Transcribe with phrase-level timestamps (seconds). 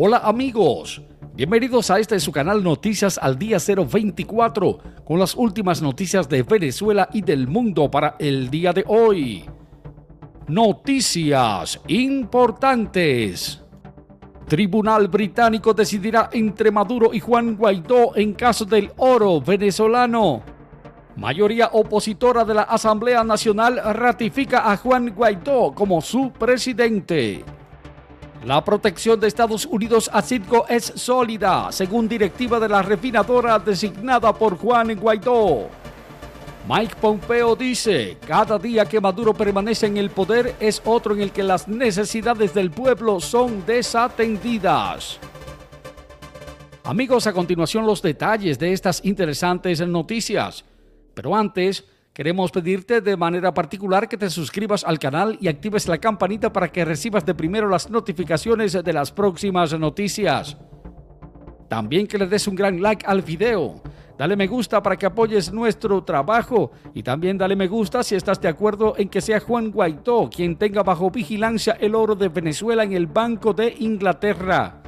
[0.00, 1.02] Hola amigos,
[1.34, 7.08] bienvenidos a este su canal Noticias al Día 024 con las últimas noticias de Venezuela
[7.12, 9.44] y del mundo para el día de hoy.
[10.46, 13.60] Noticias importantes.
[14.46, 20.44] Tribunal británico decidirá entre Maduro y Juan Guaidó en caso del oro venezolano.
[21.16, 27.44] Mayoría opositora de la Asamblea Nacional ratifica a Juan Guaidó como su presidente.
[28.44, 34.32] La protección de Estados Unidos a Citgo es sólida, según directiva de la refinadora designada
[34.32, 35.68] por Juan Guaidó.
[36.68, 41.32] Mike Pompeo dice, cada día que Maduro permanece en el poder es otro en el
[41.32, 45.18] que las necesidades del pueblo son desatendidas.
[46.84, 50.64] Amigos, a continuación los detalles de estas interesantes noticias.
[51.14, 51.84] Pero antes,
[52.18, 56.66] Queremos pedirte de manera particular que te suscribas al canal y actives la campanita para
[56.66, 60.56] que recibas de primero las notificaciones de las próximas noticias.
[61.68, 63.80] También que le des un gran like al video.
[64.18, 68.40] Dale me gusta para que apoyes nuestro trabajo y también dale me gusta si estás
[68.40, 72.82] de acuerdo en que sea Juan Guaidó quien tenga bajo vigilancia el oro de Venezuela
[72.82, 74.82] en el Banco de Inglaterra.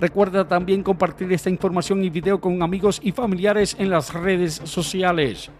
[0.00, 5.50] Recuerda también compartir esta información y video con amigos y familiares en las redes sociales.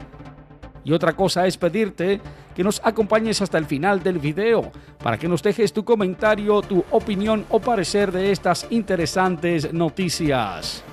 [0.86, 2.20] Y otra cosa es pedirte
[2.54, 4.70] que nos acompañes hasta el final del video
[5.02, 10.84] para que nos dejes tu comentario, tu opinión o parecer de estas interesantes noticias.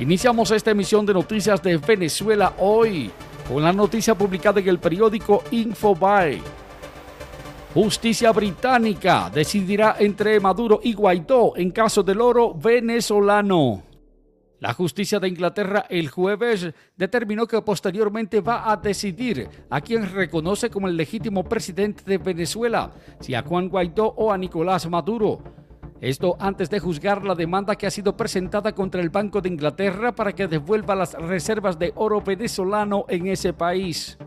[0.00, 3.08] Iniciamos esta emisión de noticias de Venezuela hoy
[3.48, 6.40] con la noticia publicada en el periódico Infobae.
[7.74, 13.84] Justicia británica decidirá entre Maduro y Guaidó en caso del oro venezolano.
[14.58, 20.70] La justicia de Inglaterra el jueves determinó que posteriormente va a decidir a quien reconoce
[20.70, 22.90] como el legítimo presidente de Venezuela,
[23.20, 25.42] si a Juan Guaidó o a Nicolás Maduro.
[26.00, 30.14] Esto antes de juzgar la demanda que ha sido presentada contra el Banco de Inglaterra
[30.14, 34.18] para que devuelva las reservas de oro venezolano en ese país.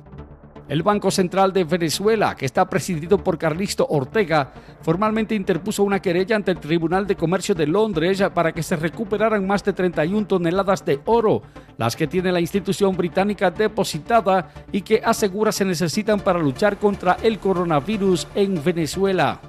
[0.69, 4.53] El Banco Central de Venezuela, que está presidido por Carlisto Ortega,
[4.83, 9.47] formalmente interpuso una querella ante el Tribunal de Comercio de Londres para que se recuperaran
[9.47, 11.41] más de 31 toneladas de oro,
[11.79, 17.17] las que tiene la institución británica depositada y que asegura se necesitan para luchar contra
[17.23, 19.41] el coronavirus en Venezuela.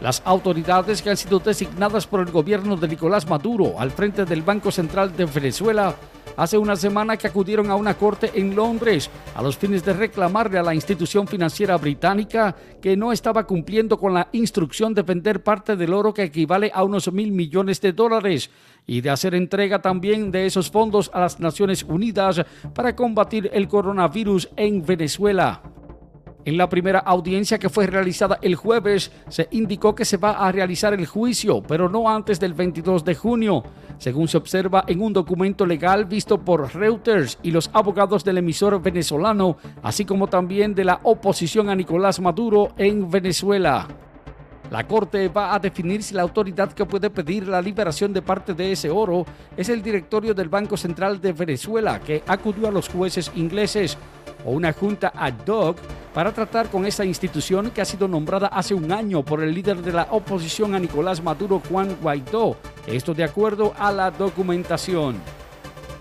[0.00, 4.40] Las autoridades que han sido designadas por el gobierno de Nicolás Maduro al frente del
[4.40, 5.94] Banco Central de Venezuela
[6.40, 10.58] hace una semana que acudieron a una corte en Londres a los fines de reclamarle
[10.58, 15.76] a la institución financiera británica que no estaba cumpliendo con la instrucción de vender parte
[15.76, 18.48] del oro que equivale a unos mil millones de dólares
[18.86, 22.40] y de hacer entrega también de esos fondos a las Naciones Unidas
[22.74, 25.60] para combatir el coronavirus en Venezuela.
[26.46, 30.50] En la primera audiencia que fue realizada el jueves, se indicó que se va a
[30.50, 33.62] realizar el juicio, pero no antes del 22 de junio,
[33.98, 38.80] según se observa en un documento legal visto por Reuters y los abogados del emisor
[38.80, 43.86] venezolano, así como también de la oposición a Nicolás Maduro en Venezuela.
[44.70, 48.54] La Corte va a definir si la autoridad que puede pedir la liberación de parte
[48.54, 49.26] de ese oro
[49.56, 53.98] es el directorio del Banco Central de Venezuela, que acudió a los jueces ingleses,
[54.44, 55.78] o una junta ad hoc
[56.14, 59.78] para tratar con esa institución que ha sido nombrada hace un año por el líder
[59.78, 62.56] de la oposición a Nicolás Maduro, Juan Guaidó.
[62.86, 65.16] Esto de acuerdo a la documentación.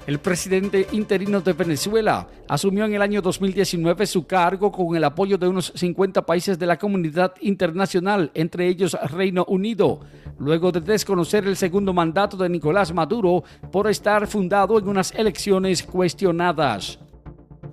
[0.08, 5.38] El presidente interino de Venezuela asumió en el año 2019 su cargo con el apoyo
[5.38, 10.00] de unos 50 países de la comunidad internacional, entre ellos Reino Unido,
[10.40, 15.84] luego de desconocer el segundo mandato de Nicolás Maduro por estar fundado en unas elecciones
[15.84, 16.98] cuestionadas.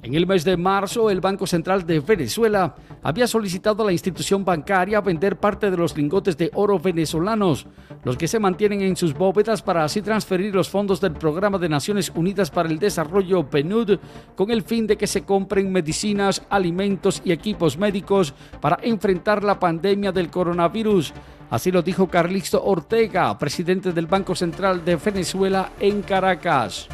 [0.03, 4.45] En el mes de marzo, el Banco Central de Venezuela había solicitado a la institución
[4.45, 7.67] bancaria vender parte de los lingotes de oro venezolanos,
[8.05, 11.69] los que se mantienen en sus bóvedas para así transferir los fondos del Programa de
[11.69, 13.99] Naciones Unidas para el Desarrollo PNUD
[14.37, 19.59] con el fin de que se compren medicinas, alimentos y equipos médicos para enfrentar la
[19.59, 21.13] pandemia del coronavirus.
[21.51, 26.89] Así lo dijo Carlisto Ortega, presidente del Banco Central de Venezuela en Caracas.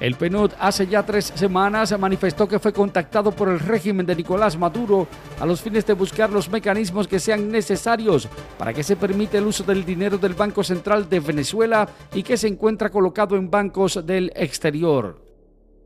[0.00, 4.56] El PNUD hace ya tres semanas manifestó que fue contactado por el régimen de Nicolás
[4.56, 5.08] Maduro
[5.40, 9.46] a los fines de buscar los mecanismos que sean necesarios para que se permita el
[9.46, 14.06] uso del dinero del Banco Central de Venezuela y que se encuentra colocado en bancos
[14.06, 15.20] del exterior.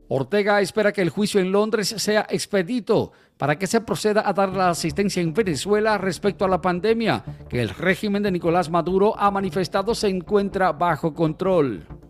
[0.09, 4.49] Ortega espera que el juicio en Londres sea expedito para que se proceda a dar
[4.49, 9.31] la asistencia en Venezuela respecto a la pandemia que el régimen de Nicolás Maduro ha
[9.31, 12.02] manifestado se encuentra bajo control.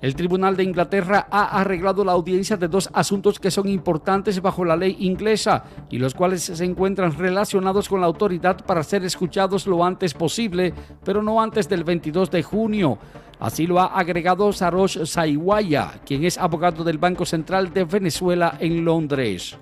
[0.00, 4.64] El Tribunal de Inglaterra ha arreglado la audiencia de dos asuntos que son importantes bajo
[4.64, 9.66] la ley inglesa y los cuales se encuentran relacionados con la autoridad para ser escuchados
[9.66, 10.72] lo antes posible,
[11.04, 12.98] pero no antes del 22 de junio.
[13.40, 18.84] Así lo ha agregado Sarosh Saiwaya, quien es abogado del Banco Central de Venezuela en
[18.84, 19.58] Londres.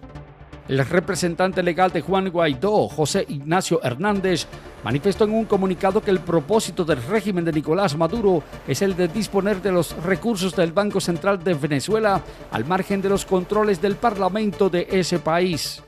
[0.69, 4.49] El representante legal de Juan Guaidó, José Ignacio Hernández,
[4.85, 9.09] manifestó en un comunicado que el propósito del régimen de Nicolás Maduro es el de
[9.09, 13.97] disponer de los recursos del Banco Central de Venezuela al margen de los controles del
[13.97, 15.83] Parlamento de ese país.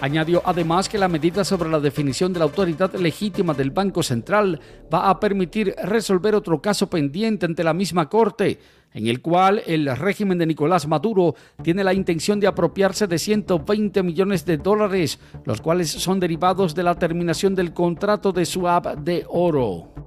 [0.00, 4.58] Añadió además que la medida sobre la definición de la autoridad legítima del Banco Central
[4.92, 8.58] va a permitir resolver otro caso pendiente ante la misma Corte,
[8.94, 14.02] en el cual el régimen de Nicolás Maduro tiene la intención de apropiarse de 120
[14.02, 19.26] millones de dólares, los cuales son derivados de la terminación del contrato de swap de
[19.28, 19.99] oro.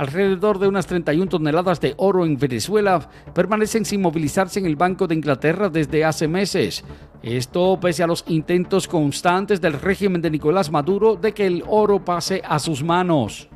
[0.00, 5.06] Alrededor de unas 31 toneladas de oro en Venezuela permanecen sin movilizarse en el Banco
[5.06, 6.82] de Inglaterra desde hace meses.
[7.22, 12.02] Esto pese a los intentos constantes del régimen de Nicolás Maduro de que el oro
[12.02, 13.50] pase a sus manos.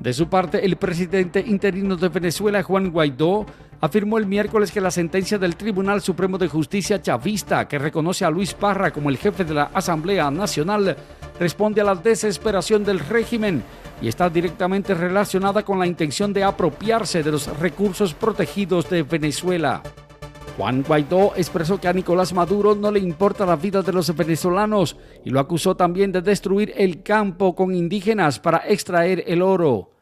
[0.00, 3.44] De su parte, el presidente interino de Venezuela, Juan Guaidó,
[3.80, 8.30] afirmó el miércoles que la sentencia del Tribunal Supremo de Justicia chavista, que reconoce a
[8.30, 10.96] Luis Parra como el jefe de la Asamblea Nacional,
[11.40, 13.64] responde a la desesperación del régimen
[14.00, 19.82] y está directamente relacionada con la intención de apropiarse de los recursos protegidos de Venezuela.
[20.56, 24.96] Juan Guaidó expresó que a Nicolás Maduro no le importa la vida de los venezolanos
[25.24, 29.92] y lo acusó también de destruir el campo con indígenas para extraer el oro.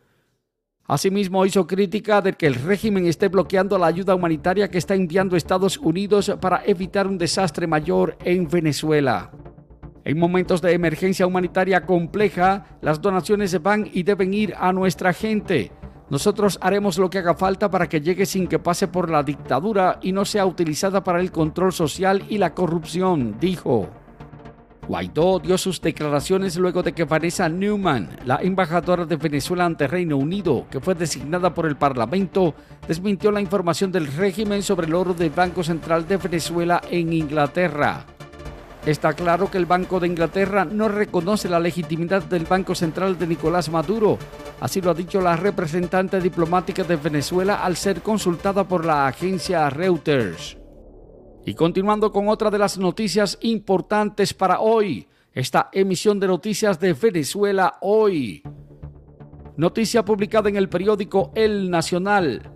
[0.87, 5.37] Asimismo, hizo crítica de que el régimen esté bloqueando la ayuda humanitaria que está enviando
[5.37, 9.33] Estados Unidos para evitar un desastre mayor en Venezuela.
[10.07, 15.73] En momentos de emergencia humanitaria compleja, las donaciones van y deben ir a nuestra gente.
[16.11, 19.99] Nosotros haremos lo que haga falta para que llegue sin que pase por la dictadura
[20.01, 23.89] y no sea utilizada para el control social y la corrupción, dijo.
[24.87, 30.17] Guaidó dio sus declaraciones luego de que Vanessa Newman, la embajadora de Venezuela ante Reino
[30.17, 32.55] Unido, que fue designada por el Parlamento,
[32.87, 38.07] desmintió la información del régimen sobre el oro del Banco Central de Venezuela en Inglaterra.
[38.87, 43.27] Está claro que el Banco de Inglaterra no reconoce la legitimidad del Banco Central de
[43.27, 44.17] Nicolás Maduro.
[44.61, 49.69] Así lo ha dicho la representante diplomática de Venezuela al ser consultada por la agencia
[49.71, 50.57] Reuters.
[51.45, 56.93] Y continuando con otra de las noticias importantes para hoy, esta emisión de noticias de
[56.93, 58.45] Venezuela hoy.
[59.57, 62.56] Noticia publicada en el periódico El Nacional.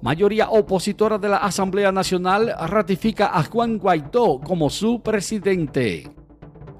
[0.00, 6.08] Mayoría opositora de la Asamblea Nacional ratifica a Juan Guaidó como su presidente.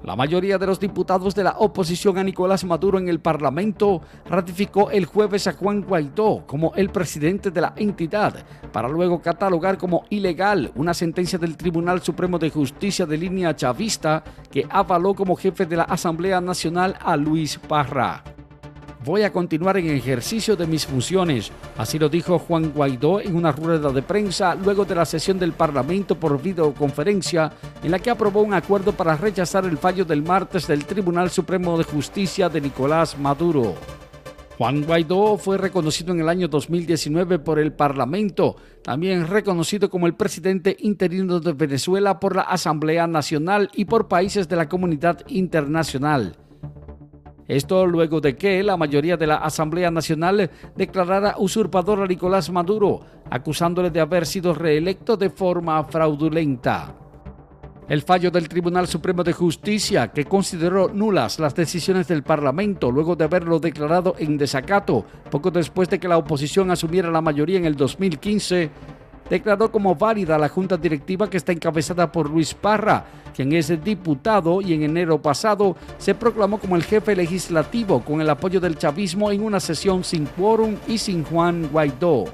[0.05, 4.89] La mayoría de los diputados de la oposición a Nicolás Maduro en el Parlamento ratificó
[4.89, 10.05] el jueves a Juan Guaidó como el presidente de la entidad, para luego catalogar como
[10.09, 15.65] ilegal una sentencia del Tribunal Supremo de Justicia de línea chavista que avaló como jefe
[15.65, 18.23] de la Asamblea Nacional a Luis Parra
[19.03, 21.51] voy a continuar en ejercicio de mis funciones.
[21.77, 25.53] Así lo dijo Juan Guaidó en una rueda de prensa luego de la sesión del
[25.53, 27.51] Parlamento por videoconferencia
[27.83, 31.77] en la que aprobó un acuerdo para rechazar el fallo del martes del Tribunal Supremo
[31.77, 33.75] de Justicia de Nicolás Maduro.
[34.57, 40.15] Juan Guaidó fue reconocido en el año 2019 por el Parlamento, también reconocido como el
[40.15, 46.35] presidente interino de Venezuela por la Asamblea Nacional y por países de la comunidad internacional.
[47.49, 52.99] Esto luego de que la mayoría de la Asamblea Nacional declarara usurpador a Nicolás Maduro,
[53.27, 56.95] acusándole de haber sido reelecto de forma fraudulenta.
[57.87, 63.15] El fallo del Tribunal Supremo de Justicia, que consideró nulas las decisiones del Parlamento luego
[63.15, 67.65] de haberlo declarado en desacato, poco después de que la oposición asumiera la mayoría en
[67.65, 68.69] el 2015,
[69.29, 73.05] declaró como válida la junta directiva que está encabezada por Luis Parra,
[73.35, 78.29] quien es diputado y en enero pasado se proclamó como el jefe legislativo con el
[78.29, 82.25] apoyo del chavismo en una sesión sin quórum y sin Juan Guaidó.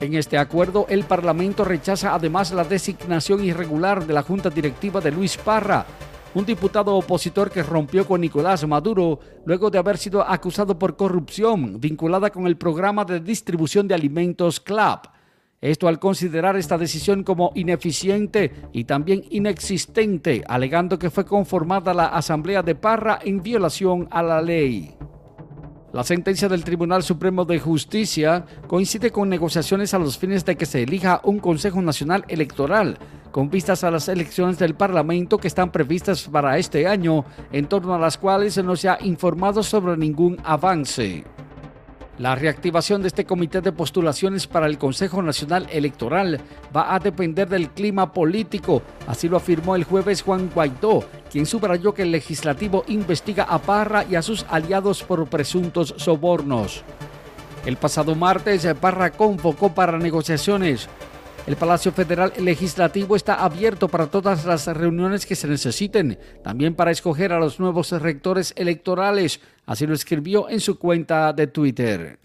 [0.00, 5.10] En este acuerdo, el Parlamento rechaza además la designación irregular de la junta directiva de
[5.10, 5.86] Luis Parra,
[6.34, 11.80] un diputado opositor que rompió con Nicolás Maduro luego de haber sido acusado por corrupción
[11.80, 15.13] vinculada con el programa de distribución de alimentos CLAP.
[15.60, 22.06] Esto al considerar esta decisión como ineficiente y también inexistente, alegando que fue conformada la
[22.06, 24.94] Asamblea de Parra en violación a la ley.
[25.94, 30.66] La sentencia del Tribunal Supremo de Justicia coincide con negociaciones a los fines de que
[30.66, 32.98] se elija un Consejo Nacional Electoral,
[33.30, 37.94] con vistas a las elecciones del Parlamento que están previstas para este año, en torno
[37.94, 41.22] a las cuales no se ha informado sobre ningún avance.
[42.18, 46.40] La reactivación de este comité de postulaciones para el Consejo Nacional Electoral
[46.74, 51.02] va a depender del clima político, así lo afirmó el jueves Juan Guaidó,
[51.32, 56.84] quien subrayó que el legislativo investiga a Parra y a sus aliados por presuntos sobornos.
[57.66, 60.88] El pasado martes, Parra convocó para negociaciones.
[61.46, 66.90] El Palacio Federal Legislativo está abierto para todas las reuniones que se necesiten, también para
[66.90, 72.18] escoger a los nuevos rectores electorales, Así lo escribió en su cuenta de Twitter.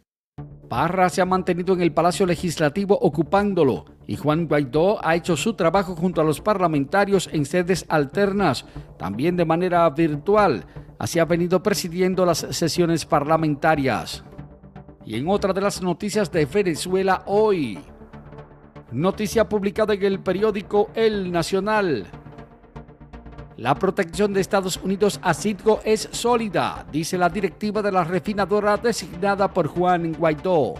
[0.67, 5.53] Parra se ha mantenido en el Palacio Legislativo ocupándolo y Juan Guaidó ha hecho su
[5.53, 8.65] trabajo junto a los parlamentarios en sedes alternas,
[8.97, 10.65] también de manera virtual.
[10.99, 14.23] Así ha venido presidiendo las sesiones parlamentarias.
[15.05, 17.79] Y en otra de las noticias de Venezuela hoy,
[18.91, 22.07] noticia publicada en el periódico El Nacional.
[23.57, 28.77] La protección de Estados Unidos a Citgo es sólida, dice la directiva de la refinadora
[28.77, 30.75] designada por Juan Guaidó.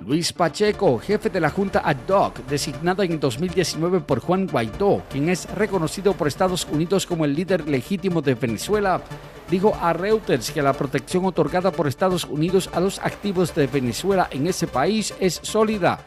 [0.00, 5.30] Luis Pacheco, jefe de la Junta ad hoc, designada en 2019 por Juan Guaidó, quien
[5.30, 9.00] es reconocido por Estados Unidos como el líder legítimo de Venezuela,
[9.48, 14.28] dijo a Reuters que la protección otorgada por Estados Unidos a los activos de Venezuela
[14.30, 16.00] en ese país es sólida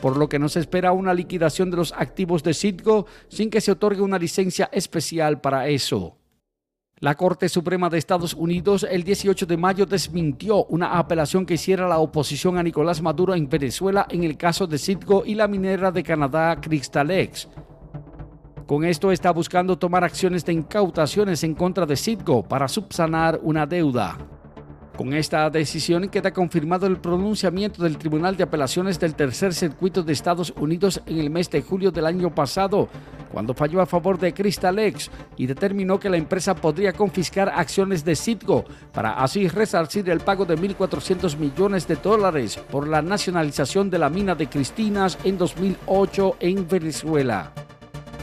[0.00, 3.60] por lo que no se espera una liquidación de los activos de Citgo sin que
[3.60, 6.16] se otorgue una licencia especial para eso.
[7.02, 11.88] La Corte Suprema de Estados Unidos el 18 de mayo desmintió una apelación que hiciera
[11.88, 15.90] la oposición a Nicolás Maduro en Venezuela en el caso de Citgo y la minera
[15.90, 17.48] de Canadá Crystalex.
[18.66, 23.66] Con esto está buscando tomar acciones de incautaciones en contra de Citgo para subsanar una
[23.66, 24.39] deuda.
[25.00, 30.12] Con esta decisión queda confirmado el pronunciamiento del Tribunal de Apelaciones del Tercer Circuito de
[30.12, 32.86] Estados Unidos en el mes de julio del año pasado,
[33.32, 38.14] cuando falló a favor de Crystalex y determinó que la empresa podría confiscar acciones de
[38.14, 44.00] Citgo para así resarcir el pago de 1.400 millones de dólares por la nacionalización de
[44.00, 47.54] la mina de Cristinas en 2008 en Venezuela.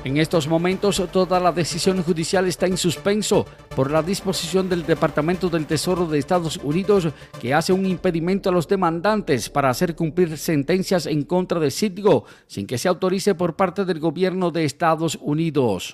[0.08, 3.46] En estos momentos toda la decisión judicial está en suspenso
[3.76, 7.10] por la disposición del Departamento del Tesoro de Estados Unidos
[7.42, 12.24] que hace un impedimento a los demandantes para hacer cumplir sentencias en contra de Citgo
[12.48, 15.94] sin que se autorice por parte del gobierno de Estados Unidos.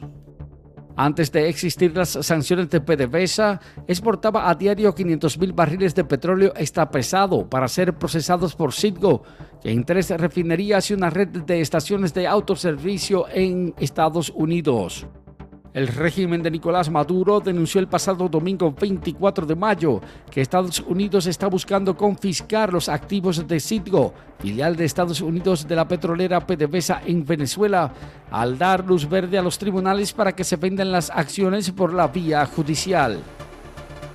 [0.96, 6.54] Antes de existir las sanciones de PDVSA, exportaba a diario 500.000 barriles de petróleo
[6.92, 9.24] pesado para ser procesados por Citgo,
[9.62, 15.08] que en tres refinerías y una red de estaciones de autoservicio en Estados Unidos.
[15.74, 21.26] El régimen de Nicolás Maduro denunció el pasado domingo 24 de mayo que Estados Unidos
[21.26, 27.02] está buscando confiscar los activos de Citgo, filial de Estados Unidos de la petrolera PDVSA
[27.08, 27.92] en Venezuela,
[28.30, 32.08] al dar luz verde a los tribunales para que se vendan las acciones por la
[32.08, 33.20] vía judicial.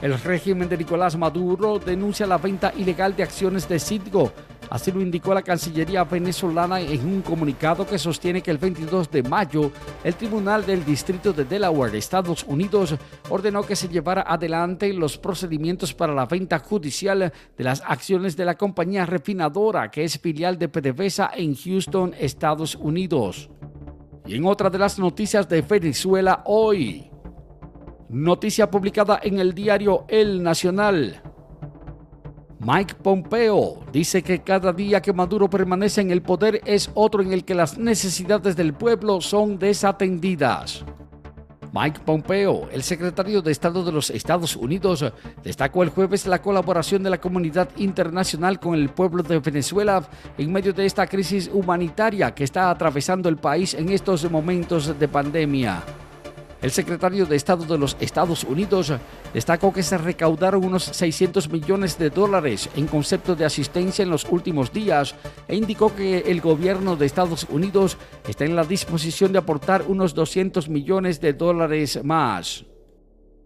[0.01, 4.33] El régimen de Nicolás Maduro denuncia la venta ilegal de acciones de Citgo
[4.71, 9.23] Así lo indicó la Cancillería venezolana en un comunicado que sostiene que el 22 de
[9.23, 9.71] mayo
[10.05, 12.95] el Tribunal del Distrito de Delaware de Estados Unidos
[13.31, 18.45] ordenó que se llevara adelante los procedimientos para la venta judicial de las acciones de
[18.45, 23.49] la compañía refinadora que es filial de PDVSA en Houston, Estados Unidos.
[24.27, 27.11] Y en otra de las noticias de Venezuela hoy,
[28.11, 31.23] noticia publicada en el diario El Nacional.
[32.71, 37.33] Mike Pompeo dice que cada día que Maduro permanece en el poder es otro en
[37.33, 40.85] el que las necesidades del pueblo son desatendidas.
[41.73, 45.03] Mike Pompeo, el secretario de Estado de los Estados Unidos,
[45.43, 50.07] destacó el jueves la colaboración de la comunidad internacional con el pueblo de Venezuela
[50.37, 55.09] en medio de esta crisis humanitaria que está atravesando el país en estos momentos de
[55.09, 55.83] pandemia.
[56.61, 58.93] El secretario de Estado de los Estados Unidos
[59.33, 64.27] destacó que se recaudaron unos 600 millones de dólares en concepto de asistencia en los
[64.29, 65.15] últimos días
[65.47, 67.97] e indicó que el gobierno de Estados Unidos
[68.27, 72.65] está en la disposición de aportar unos 200 millones de dólares más.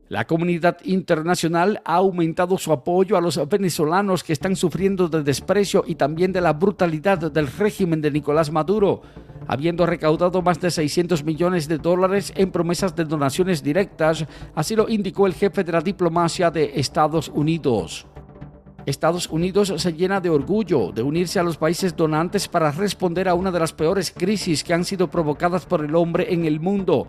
[0.09, 5.85] La comunidad internacional ha aumentado su apoyo a los venezolanos que están sufriendo de desprecio
[5.87, 9.02] y también de la brutalidad del régimen de Nicolás Maduro,
[9.46, 14.88] habiendo recaudado más de 600 millones de dólares en promesas de donaciones directas, así lo
[14.88, 18.06] indicó el jefe de la diplomacia de Estados Unidos.
[18.87, 23.34] Estados Unidos se llena de orgullo de unirse a los países donantes para responder a
[23.34, 27.06] una de las peores crisis que han sido provocadas por el hombre en el mundo,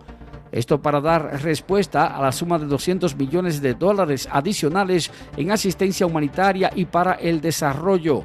[0.54, 6.06] esto para dar respuesta a la suma de 200 millones de dólares adicionales en asistencia
[6.06, 8.24] humanitaria y para el desarrollo.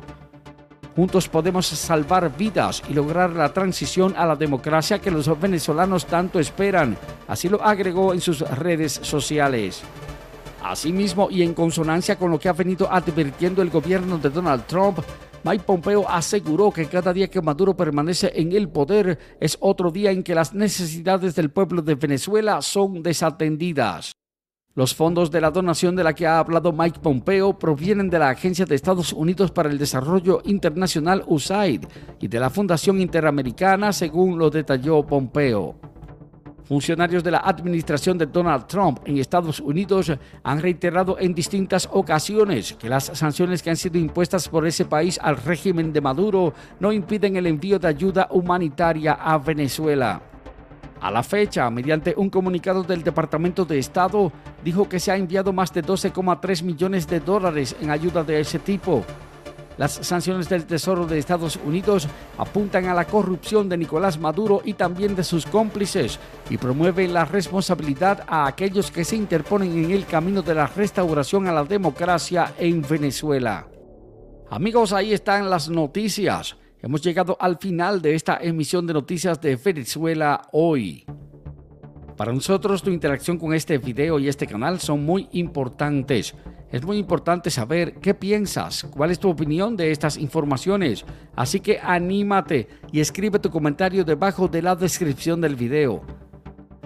[0.96, 6.39] Juntos podemos salvar vidas y lograr la transición a la democracia que los venezolanos tanto
[6.39, 9.81] esperan, así lo agregó en sus redes sociales.
[10.63, 15.00] Asimismo, y en consonancia con lo que ha venido advirtiendo el gobierno de Donald Trump,
[15.43, 20.12] Mike Pompeo aseguró que cada día que Maduro permanece en el poder es otro día
[20.12, 24.19] en que las necesidades del pueblo de Venezuela son desatendidas.
[24.76, 28.30] Los fondos de la donación de la que ha hablado Mike Pompeo provienen de la
[28.30, 31.86] Agencia de Estados Unidos para el Desarrollo Internacional USAID
[32.22, 35.76] y de la Fundación Interamericana, según lo detalló Pompeo.
[36.66, 40.12] Funcionarios de la administración de Donald Trump en Estados Unidos
[40.44, 45.20] han reiterado en distintas ocasiones que las sanciones que han sido impuestas por ese país
[45.20, 50.29] al régimen de Maduro no impiden el envío de ayuda humanitaria a Venezuela.
[51.01, 54.32] A la fecha, mediante un comunicado del Departamento de Estado,
[54.63, 58.60] dijo que se ha enviado más de 12,3 millones de dólares en ayuda de ese
[58.60, 59.06] tipo,
[59.79, 62.06] las sanciones del Tesoro de Estados Unidos
[62.38, 67.24] apuntan a la corrupción de Nicolás Maduro y también de sus cómplices y promueven la
[67.24, 72.56] responsabilidad a aquellos que se interponen en el camino de la restauración a la democracia
[72.58, 73.70] en Venezuela.
[74.50, 76.58] Amigos, ahí están las noticias.
[76.82, 81.04] Hemos llegado al final de esta emisión de noticias de Venezuela hoy.
[82.16, 86.34] Para nosotros tu interacción con este video y este canal son muy importantes.
[86.72, 91.04] Es muy importante saber qué piensas, cuál es tu opinión de estas informaciones.
[91.36, 96.02] Así que anímate y escribe tu comentario debajo de la descripción del video.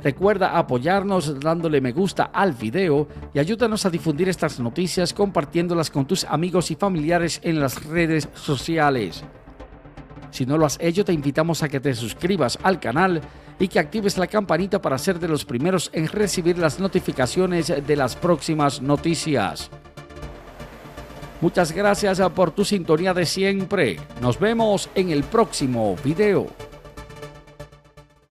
[0.03, 6.07] Recuerda apoyarnos dándole me gusta al video y ayúdanos a difundir estas noticias compartiéndolas con
[6.07, 9.23] tus amigos y familiares en las redes sociales.
[10.33, 13.21] Si no lo has hecho, te invitamos a que te suscribas al canal
[13.59, 17.95] y que actives la campanita para ser de los primeros en recibir las notificaciones de
[17.95, 19.69] las próximas noticias.
[21.39, 23.99] Muchas gracias por tu sintonía de siempre.
[24.21, 26.47] Nos vemos en el próximo video.